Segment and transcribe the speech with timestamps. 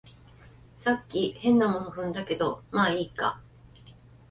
[0.73, 3.39] さっき変なもの踏んだけど、まあいいか